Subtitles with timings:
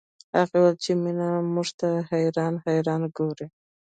[0.37, 3.47] هغې وويل چې مينه موږ ته حيرانه حيرانه ګوري